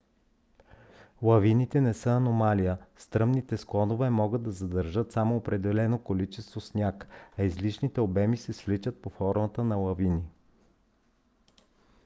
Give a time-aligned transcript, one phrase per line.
[1.21, 7.07] лавините не са аномалия; стръмните склонове могат да задържат само определено количество сняг
[7.39, 10.23] а излишните обеми се свличат под формата на лавини